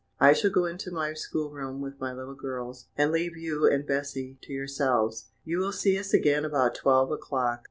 I 0.19 0.33
shall 0.33 0.49
go 0.49 0.65
into 0.65 0.89
my 0.89 1.13
school 1.13 1.51
room 1.51 1.79
with 1.79 1.99
my 1.99 2.11
little 2.11 2.33
girls, 2.33 2.87
and 2.95 3.11
leave 3.11 3.37
you 3.37 3.69
and 3.69 3.85
Bessy 3.85 4.39
to 4.41 4.51
yourselves; 4.51 5.27
you 5.43 5.59
will 5.59 5.71
see 5.71 5.95
us 5.99 6.11
again 6.11 6.43
about 6.43 6.73
twelve 6.73 7.11
o'clock." 7.11 7.59